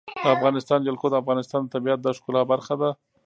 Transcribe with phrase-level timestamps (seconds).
[0.23, 2.89] د افغانستان جلکو د افغانستان د طبیعت د ښکلا برخه ده.